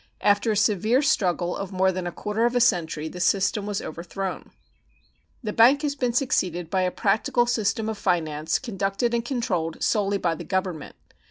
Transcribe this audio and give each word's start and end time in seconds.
After 0.21 0.51
a 0.51 0.57
severe 0.57 1.03
struggle 1.03 1.55
of 1.55 1.71
more 1.71 1.91
than 1.91 2.07
a 2.07 2.11
quarter 2.11 2.45
of 2.45 2.55
a 2.55 2.59
century, 2.59 3.07
the 3.07 3.19
system 3.19 3.67
was 3.67 3.83
overthrown. 3.83 4.49
The 5.43 5.53
bank 5.53 5.83
has 5.83 5.93
been 5.93 6.13
succeeded 6.13 6.71
by 6.71 6.81
a 6.81 6.89
practical 6.89 7.45
system 7.45 7.87
of 7.87 7.99
finance, 7.99 8.57
conducted 8.57 9.13
and 9.13 9.23
controlled 9.23 9.83
solely 9.83 10.17
by 10.17 10.33
the 10.33 10.43
Government. 10.43 10.95